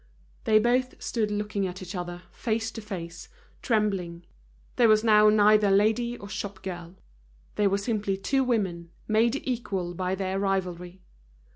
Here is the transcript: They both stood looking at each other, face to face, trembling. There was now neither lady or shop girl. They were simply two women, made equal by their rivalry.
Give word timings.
They 0.45 0.57
both 0.57 0.99
stood 0.99 1.29
looking 1.29 1.67
at 1.67 1.79
each 1.83 1.93
other, 1.93 2.23
face 2.31 2.71
to 2.71 2.81
face, 2.81 3.29
trembling. 3.61 4.25
There 4.77 4.87
was 4.89 5.03
now 5.03 5.29
neither 5.29 5.69
lady 5.69 6.17
or 6.17 6.27
shop 6.27 6.63
girl. 6.63 6.95
They 7.53 7.67
were 7.67 7.77
simply 7.77 8.17
two 8.17 8.43
women, 8.43 8.89
made 9.07 9.35
equal 9.47 9.93
by 9.93 10.15
their 10.15 10.39
rivalry. 10.39 11.03